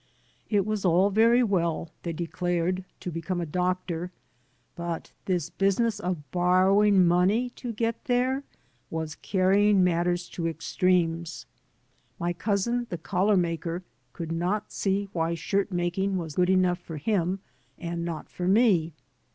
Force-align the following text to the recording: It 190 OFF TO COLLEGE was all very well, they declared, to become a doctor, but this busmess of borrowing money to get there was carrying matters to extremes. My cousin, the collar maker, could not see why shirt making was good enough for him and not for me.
It 0.49 0.61
190 0.61 0.61
OFF 0.61 0.63
TO 0.63 0.65
COLLEGE 0.65 0.67
was 0.67 0.85
all 0.85 1.09
very 1.11 1.43
well, 1.43 1.91
they 2.01 2.11
declared, 2.11 2.85
to 3.01 3.11
become 3.11 3.39
a 3.39 3.45
doctor, 3.45 4.11
but 4.75 5.11
this 5.25 5.51
busmess 5.51 5.99
of 5.99 6.31
borrowing 6.31 7.05
money 7.07 7.51
to 7.51 7.71
get 7.71 8.05
there 8.05 8.41
was 8.89 9.13
carrying 9.13 9.83
matters 9.83 10.27
to 10.29 10.47
extremes. 10.47 11.45
My 12.17 12.33
cousin, 12.33 12.87
the 12.89 12.97
collar 12.97 13.37
maker, 13.37 13.83
could 14.11 14.31
not 14.31 14.71
see 14.71 15.07
why 15.13 15.35
shirt 15.35 15.71
making 15.71 16.17
was 16.17 16.33
good 16.33 16.49
enough 16.49 16.79
for 16.79 16.97
him 16.97 17.37
and 17.77 18.03
not 18.03 18.27
for 18.27 18.47
me. 18.47 18.93